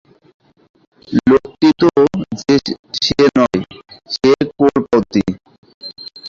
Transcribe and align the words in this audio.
লোকটি 1.27 1.69
তো 1.79 1.87
যে 2.39 2.55
সে 3.01 3.23
নয়, 3.37 3.61
সে 4.09 4.29
ক্রোড়পতি। 4.51 5.23